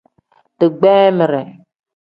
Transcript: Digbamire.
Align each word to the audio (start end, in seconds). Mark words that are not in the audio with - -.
Digbamire. 0.59 1.43